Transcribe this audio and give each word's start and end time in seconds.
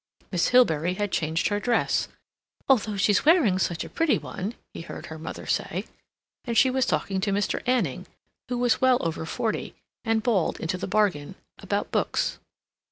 Miss 0.31 0.47
Hilbery 0.49 0.95
had 0.95 1.11
changed 1.11 1.49
her 1.49 1.59
dress 1.59 2.07
("although 2.67 2.97
she's 2.97 3.23
wearing 3.23 3.59
such 3.59 3.83
a 3.83 3.89
pretty 3.89 4.17
one," 4.17 4.55
he 4.73 4.81
heard 4.81 5.05
her 5.05 5.19
mother 5.19 5.45
say), 5.45 5.85
and 6.43 6.57
she 6.57 6.71
was 6.71 6.87
talking 6.87 7.21
to 7.21 7.31
Mr. 7.31 7.61
Anning, 7.67 8.07
who 8.49 8.57
was 8.57 8.81
well 8.81 8.97
over 9.01 9.27
forty, 9.27 9.75
and 10.03 10.23
bald 10.23 10.59
into 10.59 10.75
the 10.79 10.87
bargain, 10.87 11.35
about 11.59 11.91
books. 11.91 12.39